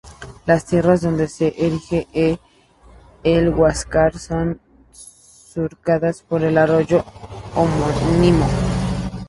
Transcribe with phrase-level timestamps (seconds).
[0.47, 2.07] Las tierras donde se erige
[3.23, 4.59] El Huáscar, son
[4.91, 7.05] surcadas por el arroyo
[7.53, 8.47] homónimo.